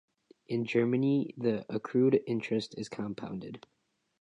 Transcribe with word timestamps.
In 0.47 0.65
Germany, 0.65 1.35
the 1.37 1.63
accrued 1.71 2.23
interest 2.25 2.73
is 2.75 2.89
compounded. 2.89 3.67